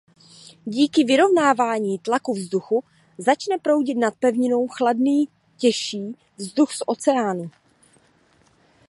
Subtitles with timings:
[0.65, 2.83] Díky vyrovnávání tlaku vzduchu
[3.17, 5.27] začne proudit nad pevninu chladný
[5.57, 7.51] těžší vzduch z oceánu.